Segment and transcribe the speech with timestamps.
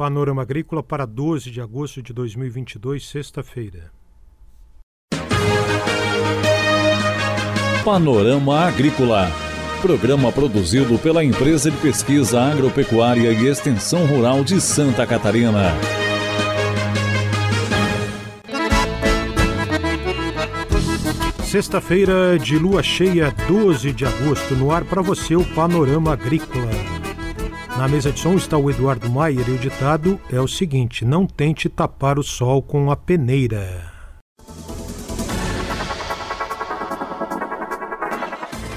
[0.00, 3.92] Panorama Agrícola para 12 de agosto de 2022, sexta-feira.
[7.84, 9.30] Panorama Agrícola.
[9.82, 15.74] Programa produzido pela Empresa de Pesquisa Agropecuária e Extensão Rural de Santa Catarina.
[21.44, 26.89] Sexta-feira de lua cheia, 12 de agosto, no ar para você o Panorama Agrícola.
[27.78, 31.26] Na mesa de som está o Eduardo Maier e o ditado é o seguinte: não
[31.26, 33.90] tente tapar o sol com a peneira.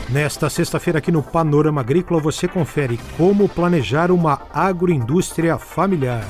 [0.09, 6.27] Nesta sexta-feira, aqui no Panorama Agrícola, você confere como planejar uma agroindústria familiar.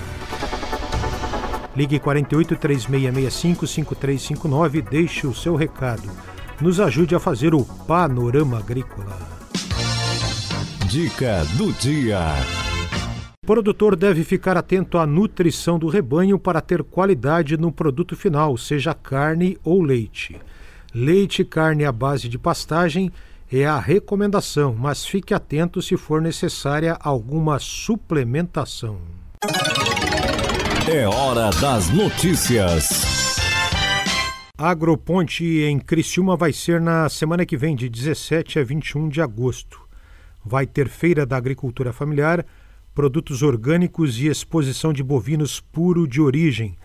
[1.75, 6.09] Ligue 48 3665 5359 e deixe o seu recado
[6.63, 9.42] nos ajude a fazer o panorama agrícola.
[10.93, 12.19] Dica do dia.
[13.41, 18.55] O produtor deve ficar atento à nutrição do rebanho para ter qualidade no produto final,
[18.59, 20.39] seja carne ou leite.
[20.93, 23.11] Leite e carne à base de pastagem
[23.51, 28.99] é a recomendação, mas fique atento se for necessária alguma suplementação.
[30.87, 33.35] É hora das notícias.
[34.55, 39.82] Agroponte em Criciúma vai ser na semana que vem, de 17 a 21 de agosto.
[40.45, 42.45] Vai ter feira da agricultura familiar,
[42.93, 46.77] produtos orgânicos e exposição de bovinos puro de origem,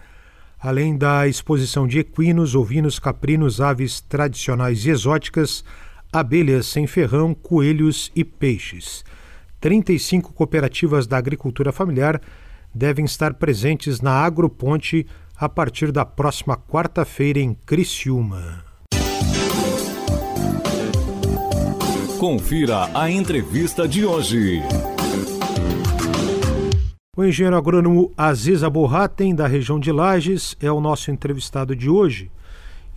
[0.58, 5.64] além da exposição de equinos, ovinos, caprinos, aves tradicionais e exóticas,
[6.12, 9.04] abelhas sem ferrão, coelhos e peixes.
[9.60, 12.20] 35 cooperativas da agricultura familiar
[12.74, 15.06] devem estar presentes na Agroponte
[15.36, 18.67] a partir da próxima quarta-feira em Criciúma.
[22.18, 24.60] Confira a entrevista de hoje.
[27.16, 32.28] O engenheiro agrônomo Aziz Aborratem, da região de Lages, é o nosso entrevistado de hoje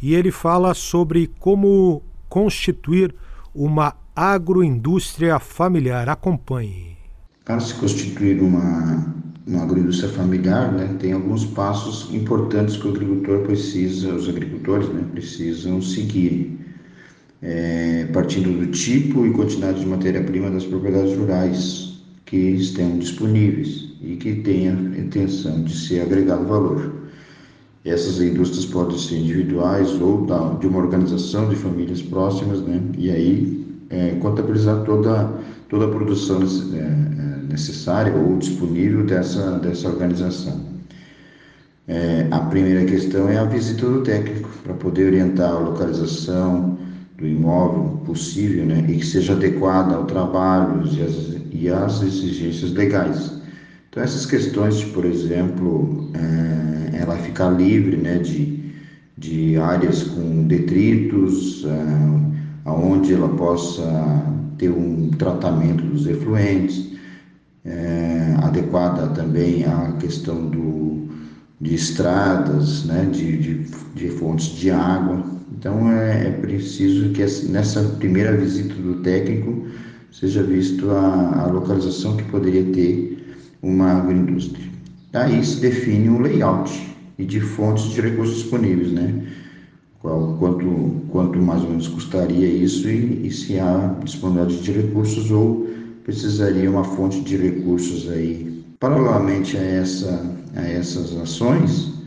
[0.01, 3.13] e ele fala sobre como constituir
[3.53, 6.09] uma agroindústria familiar.
[6.09, 6.97] Acompanhe.
[7.45, 9.13] Para se constituir uma
[9.45, 15.03] na agroindústria familiar, né, tem alguns passos importantes que o agricultor precisa, os agricultores, né,
[15.11, 16.60] precisam seguir,
[17.41, 24.15] é, partindo do tipo e quantidade de matéria-prima das propriedades rurais que estão disponíveis e
[24.15, 26.93] que tenha intenção de ser agregado valor.
[27.83, 33.09] Essas indústrias podem ser individuais ou da, de uma organização de famílias próximas, né, e
[33.09, 35.41] aí é, contabilizar toda
[35.71, 40.59] toda a produção é, é, necessária ou disponível dessa, dessa organização.
[41.87, 46.77] É, a primeira questão é a visita do técnico, para poder orientar a localização
[47.21, 52.71] do imóvel possível né, e que seja adequada ao trabalho e às, e às exigências
[52.73, 53.31] legais.
[53.89, 58.59] Então, essas questões, por exemplo, é, ela ficar livre né, de,
[59.17, 61.69] de áreas com detritos, é,
[62.65, 63.83] aonde ela possa
[64.57, 66.89] ter um tratamento dos efluentes,
[67.63, 71.07] é, adequada também à questão do,
[71.59, 75.30] de estradas, né, de, de, de fontes de água.
[75.61, 79.67] Então é, é, preciso que nessa primeira visita do técnico
[80.11, 84.65] seja visto a, a localização que poderia ter uma agroindústria.
[85.13, 86.71] Aí se define um layout
[87.19, 89.23] e de fontes de recursos disponíveis, né?
[89.99, 95.29] qual, quanto, quanto mais ou menos custaria isso e, e se há disponibilidade de recursos
[95.29, 95.69] ou
[96.03, 98.65] precisaria uma fonte de recursos aí.
[98.79, 102.00] Paralelamente a, essa, a essas ações,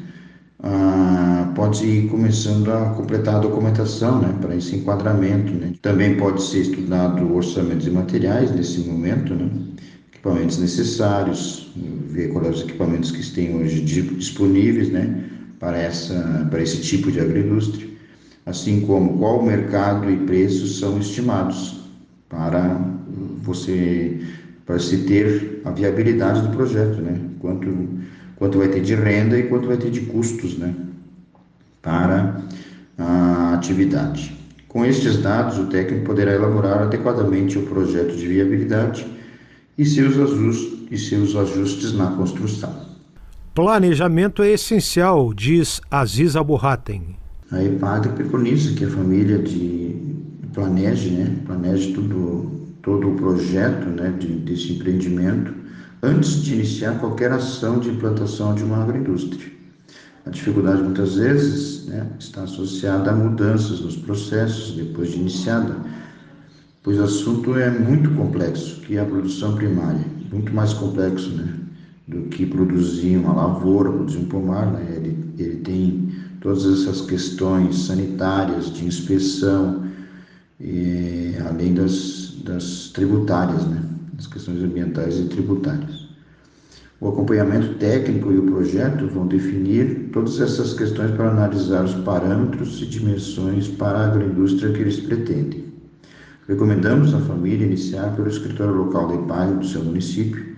[0.66, 5.52] ah, pode ir começando a completar a documentação né, para esse enquadramento.
[5.52, 5.74] Né.
[5.82, 9.50] Também pode ser estudado orçamentos e materiais nesse momento, né,
[10.10, 11.70] equipamentos necessários,
[12.08, 15.24] ver quais os equipamentos que têm hoje disponíveis, né,
[15.60, 17.86] para, essa, para esse tipo de agroindústria,
[18.46, 21.80] assim como qual mercado e preços são estimados
[22.28, 22.80] para
[23.42, 24.18] você
[24.64, 27.20] para se ter a viabilidade do projeto, né?
[27.38, 27.68] Quanto
[28.44, 30.74] quanto vai ter de renda e quanto vai ter de custos, né?
[31.80, 32.42] Para
[32.98, 34.36] a atividade.
[34.68, 39.06] Com estes dados, o técnico poderá elaborar adequadamente o projeto de viabilidade
[39.78, 42.84] e seus ajustes, e seus ajustes na construção.
[43.54, 47.16] Planejamento é essencial, diz Aziz Aburratem.
[47.50, 49.96] A EPAG preconiza que a família de
[50.52, 52.50] planeje, né, planeje tudo,
[52.82, 55.63] todo o projeto né, de, desse empreendimento
[56.04, 59.50] antes de iniciar qualquer ação de implantação de uma agroindústria.
[60.26, 65.76] A dificuldade muitas vezes né, está associada a mudanças nos processos depois de iniciada,
[66.82, 71.54] pois o assunto é muito complexo, que é a produção primária, muito mais complexo, né?
[72.06, 74.86] do que produzir uma lavoura, produzir um pomar, né?
[74.96, 79.84] ele, ele tem todas essas questões sanitárias, de inspeção,
[80.60, 83.93] e, além das, das tributárias, né?
[84.18, 86.04] As questões ambientais e tributárias.
[87.00, 92.80] O acompanhamento técnico e o projeto vão definir todas essas questões para analisar os parâmetros
[92.80, 95.64] e dimensões para a agroindústria que eles pretendem.
[96.48, 100.54] Recomendamos à família iniciar pelo escritório local da IPAG do seu município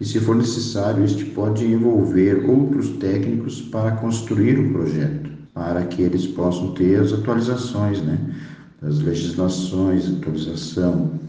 [0.00, 6.02] e, se for necessário, este pode envolver outros técnicos para construir o projeto, para que
[6.02, 8.18] eles possam ter as atualizações né,
[8.80, 11.20] das legislações, atualização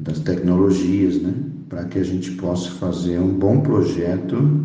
[0.00, 1.34] das tecnologias, né,
[1.68, 4.64] para que a gente possa fazer um bom projeto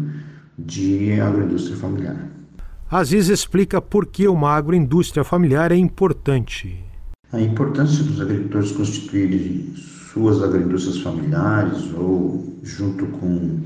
[0.57, 2.31] de agroindústria familiar.
[2.89, 6.81] Aziz explica por que uma agroindústria familiar é importante.
[7.33, 13.59] A importância dos agricultores constituírem suas agroindústrias familiares ou junto com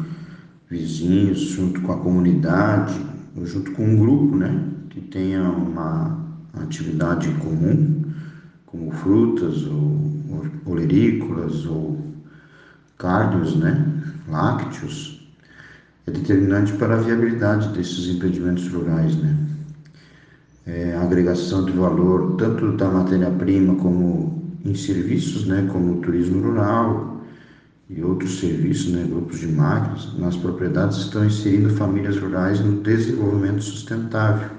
[0.68, 3.00] vizinhos, junto com a comunidade,
[3.38, 6.18] ou junto com um grupo, né, que tenha uma
[6.54, 8.04] atividade comum,
[8.66, 10.09] como frutas ou
[10.66, 11.98] olerícolas ou
[12.98, 13.86] carnes, né,
[14.28, 15.20] lácteos,
[16.06, 19.36] é determinante para a viabilidade desses empreendimentos rurais, né.
[20.66, 26.42] É, a agregação de valor tanto da matéria-prima como em serviços, né, como o turismo
[26.42, 27.24] rural
[27.90, 33.64] e outros serviços, né, grupos de máquinas, nas propriedades estão inserindo famílias rurais no desenvolvimento
[33.64, 34.59] sustentável,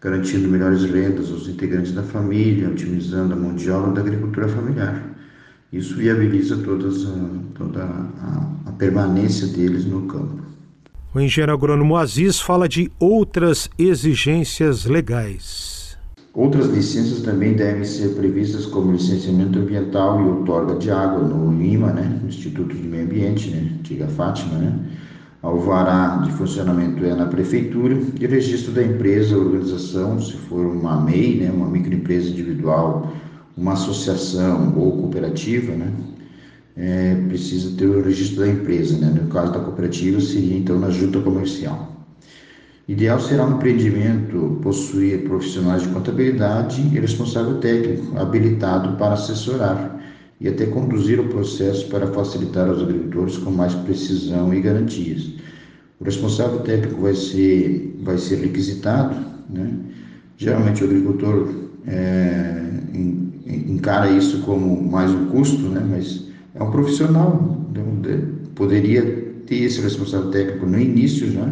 [0.00, 5.02] garantindo melhores rendas aos integrantes da família, otimizando a mão de obra da agricultura familiar.
[5.72, 10.42] Isso viabiliza todas a, toda a, a permanência deles no campo.
[11.14, 15.98] O engenheiro agrônomo Aziz fala de outras exigências legais.
[16.32, 21.92] Outras licenças também devem ser previstas, como licenciamento ambiental e outorga de água no IMA,
[21.92, 24.78] né, Instituto de Meio Ambiente, né, antiga Fátima, né,
[25.42, 31.36] alvará de funcionamento é na prefeitura e registro da empresa, organização, se for uma MEI,
[31.36, 33.10] né, uma microempresa individual,
[33.56, 35.92] uma associação ou cooperativa, né,
[36.76, 40.90] é, precisa ter o registro da empresa, né, no caso da cooperativa seria então na
[40.90, 41.88] junta comercial.
[42.86, 49.99] Ideal será um empreendimento possuir profissionais de contabilidade e responsável técnico habilitado para assessorar
[50.40, 55.28] e até conduzir o processo para facilitar aos agricultores com mais precisão e garantias.
[56.00, 59.14] O responsável técnico vai ser, vai ser requisitado,
[59.50, 59.70] né?
[60.38, 61.54] geralmente o agricultor
[61.86, 62.62] é,
[63.46, 65.86] encara isso como mais um custo, né?
[65.90, 67.84] mas é um profissional, então,
[68.54, 69.02] poderia
[69.46, 71.46] ter esse responsável técnico no início já,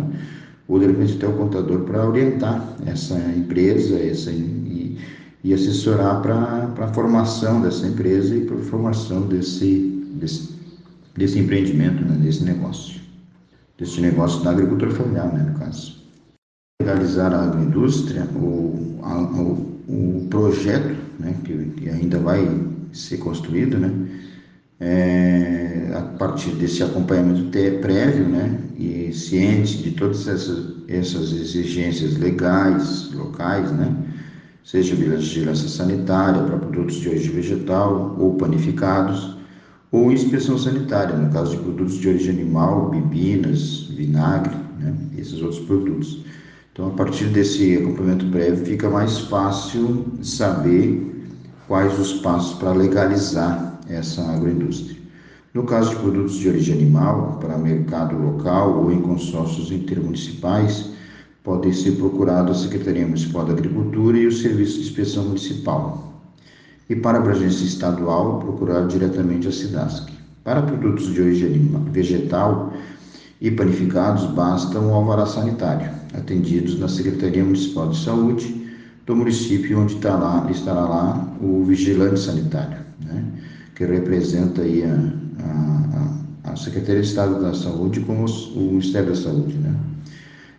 [0.66, 4.30] ou de repente até o contador para orientar essa empresa essa,
[5.48, 10.54] e, assessorar para a formação dessa empresa e para a formação desse, desse,
[11.16, 13.00] desse empreendimento, né, desse negócio,
[13.78, 15.96] desse negócio da agricultura familiar, né, no caso.
[16.82, 22.46] Legalizar a agroindústria, o, a, o, o projeto né, que, que ainda vai
[22.92, 23.90] ser construído, né,
[24.80, 33.10] é, a partir desse acompanhamento prévio né, e ciente de todas essas, essas exigências legais,
[33.12, 34.07] locais, né,
[34.70, 39.34] seja vigilância sanitária para produtos de origem vegetal ou panificados,
[39.90, 45.60] ou inspeção sanitária, no caso de produtos de origem animal, bebidas, vinagre, né, esses outros
[45.60, 46.22] produtos.
[46.70, 51.26] Então, a partir desse acompanhamento prévio, fica mais fácil saber
[51.66, 54.98] quais os passos para legalizar essa agroindústria.
[55.54, 60.90] No caso de produtos de origem animal, para mercado local ou em consórcios intermunicipais,
[61.48, 66.12] podem ser procurados a Secretaria Municipal da Agricultura e o Serviço de Inspeção Municipal.
[66.90, 70.12] E para abrangência estadual, procurar diretamente a SIDASC.
[70.44, 72.74] Para produtos de origem vegetal
[73.40, 78.68] e panificados, basta um alvará sanitário, atendidos na Secretaria Municipal de Saúde
[79.06, 82.76] do município onde está lá, estará lá o vigilante sanitário.
[83.02, 83.24] Né?
[83.74, 85.12] que representa aí a,
[86.44, 89.72] a, a Secretaria de Estado da Saúde com os, o Ministério da Saúde, né?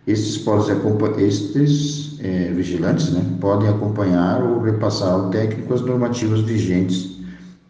[0.06, 0.76] Estes, podem,
[1.24, 7.18] estes é, vigilantes né, podem acompanhar ou repassar ao técnico as normativas vigentes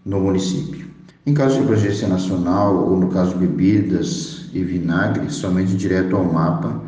[0.04, 0.88] no município.
[1.26, 6.25] Em caso de abrangência nacional ou no caso de bebidas e vinagre, somente direto ao
[6.25, 6.80] mapa,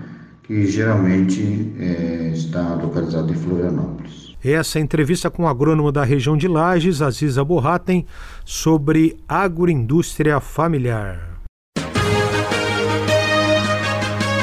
[0.42, 4.34] que geralmente é, está localizado em Florianópolis.
[4.42, 8.04] Essa entrevista com o agrônomo da região de Lages, Aziza Borratem,
[8.44, 11.31] sobre agroindústria familiar.